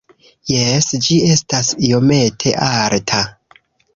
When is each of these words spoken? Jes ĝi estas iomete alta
Jes 0.51 0.87
ĝi 1.07 1.17
estas 1.35 1.69
iomete 1.89 2.53
alta 2.71 3.23